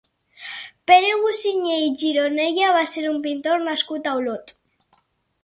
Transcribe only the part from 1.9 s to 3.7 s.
Gironella va ser un pintor